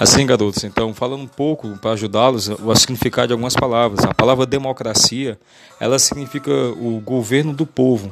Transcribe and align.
Assim, 0.00 0.24
garotos, 0.24 0.64
então, 0.64 0.94
falando 0.94 1.24
um 1.24 1.26
pouco 1.26 1.76
para 1.76 1.92
ajudá-los 1.92 2.48
o 2.48 2.74
significado 2.74 3.26
de 3.26 3.32
algumas 3.34 3.54
palavras. 3.54 4.02
A 4.06 4.14
palavra 4.14 4.46
democracia, 4.46 5.38
ela 5.78 5.98
significa 5.98 6.50
o 6.50 6.98
governo 7.04 7.52
do 7.52 7.66
povo, 7.66 8.10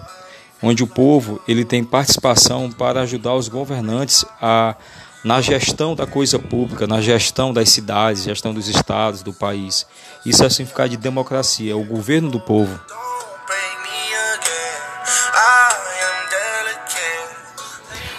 onde 0.62 0.82
o 0.82 0.86
povo 0.86 1.40
ele 1.48 1.64
tem 1.64 1.82
participação 1.82 2.70
para 2.70 3.00
ajudar 3.00 3.34
os 3.34 3.48
governantes 3.48 4.22
a 4.38 4.76
na 5.24 5.40
gestão 5.40 5.94
da 5.94 6.06
coisa 6.06 6.38
pública, 6.38 6.86
na 6.86 7.00
gestão 7.00 7.54
das 7.54 7.70
cidades, 7.70 8.24
gestão 8.24 8.52
dos 8.52 8.68
estados, 8.68 9.22
do 9.22 9.32
país. 9.32 9.86
Isso 10.26 10.44
é 10.44 10.50
significado 10.50 10.90
de 10.90 10.98
democracia, 10.98 11.72
é 11.72 11.74
o 11.74 11.82
governo 11.82 12.30
do 12.30 12.38
povo. 12.38 12.78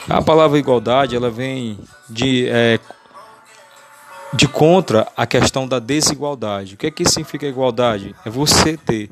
A 0.10 0.22
palavra 0.22 0.60
igualdade, 0.60 1.16
ela 1.16 1.32
vem 1.32 1.80
de 2.10 2.48
é, 2.48 2.80
de 4.34 4.48
contra 4.48 5.08
a 5.16 5.26
questão 5.26 5.68
da 5.68 5.80
desigualdade. 5.80 6.76
O 6.76 6.78
que 6.78 6.88
é 6.88 6.92
que 6.92 7.06
significa 7.06 7.46
igualdade? 7.48 8.16
É 8.26 8.30
você 8.30 8.78
ter 8.78 9.10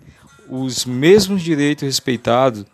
os 0.49 0.85
mesmos 0.85 1.41
direitos 1.41 1.83
respeitados 1.83 2.65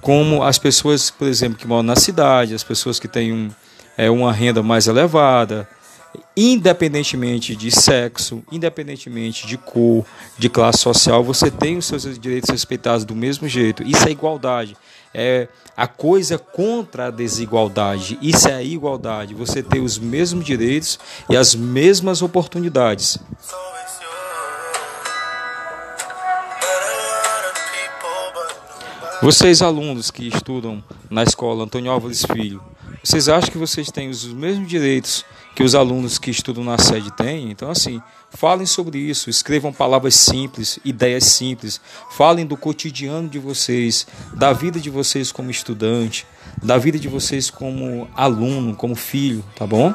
como 0.00 0.42
as 0.42 0.58
pessoas, 0.58 1.10
por 1.10 1.28
exemplo, 1.28 1.58
que 1.58 1.66
moram 1.66 1.82
na 1.82 1.96
cidade, 1.96 2.54
as 2.54 2.62
pessoas 2.62 2.98
que 2.98 3.08
têm 3.08 3.32
um, 3.32 3.50
é, 3.96 4.08
uma 4.08 4.32
renda 4.32 4.62
mais 4.62 4.86
elevada, 4.86 5.68
independentemente 6.36 7.54
de 7.56 7.70
sexo, 7.70 8.42
independentemente 8.50 9.46
de 9.46 9.56
cor, 9.56 10.04
de 10.38 10.48
classe 10.48 10.78
social, 10.78 11.22
você 11.22 11.50
tem 11.50 11.76
os 11.76 11.86
seus 11.86 12.18
direitos 12.18 12.50
respeitados 12.50 13.04
do 13.04 13.14
mesmo 13.14 13.48
jeito. 13.48 13.82
Isso 13.82 14.06
é 14.06 14.10
igualdade. 14.10 14.76
É 15.14 15.48
a 15.76 15.86
coisa 15.86 16.38
contra 16.38 17.06
a 17.06 17.10
desigualdade. 17.10 18.18
Isso 18.20 18.48
é 18.48 18.54
a 18.54 18.62
igualdade. 18.62 19.34
Você 19.34 19.62
ter 19.62 19.80
os 19.80 19.98
mesmos 19.98 20.44
direitos 20.44 20.98
e 21.28 21.36
as 21.36 21.54
mesmas 21.54 22.22
oportunidades. 22.22 23.18
Vocês 29.20 29.62
alunos 29.62 30.12
que 30.12 30.28
estudam 30.28 30.82
na 31.10 31.24
escola 31.24 31.64
Antônio 31.64 31.90
Álvares 31.90 32.24
Filho, 32.24 32.62
vocês 33.08 33.26
acham 33.26 33.50
que 33.50 33.56
vocês 33.56 33.90
têm 33.90 34.10
os 34.10 34.26
mesmos 34.26 34.68
direitos 34.68 35.24
que 35.56 35.62
os 35.62 35.74
alunos 35.74 36.18
que 36.18 36.30
estudam 36.30 36.62
na 36.62 36.76
sede 36.76 37.10
têm? 37.16 37.50
Então, 37.50 37.70
assim, 37.70 38.02
falem 38.28 38.66
sobre 38.66 38.98
isso, 38.98 39.30
escrevam 39.30 39.72
palavras 39.72 40.14
simples, 40.14 40.78
ideias 40.84 41.24
simples, 41.24 41.80
falem 42.10 42.44
do 42.44 42.54
cotidiano 42.54 43.26
de 43.26 43.38
vocês, 43.38 44.06
da 44.34 44.52
vida 44.52 44.78
de 44.78 44.90
vocês 44.90 45.32
como 45.32 45.50
estudante, 45.50 46.26
da 46.62 46.76
vida 46.76 46.98
de 46.98 47.08
vocês 47.08 47.48
como 47.48 48.06
aluno, 48.14 48.76
como 48.76 48.94
filho, 48.94 49.42
tá 49.56 49.66
bom? 49.66 49.94